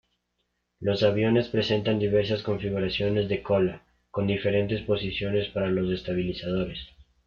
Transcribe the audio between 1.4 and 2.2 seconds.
presentan